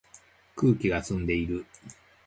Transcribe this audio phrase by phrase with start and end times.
[0.55, 1.63] 空気が澄んでいる